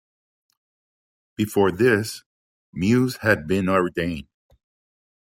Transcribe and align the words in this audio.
Before 1.35 1.71
this 1.71 2.23
Mews 2.73 3.17
had 3.17 3.45
been 3.45 3.69
ordained. 3.69 4.25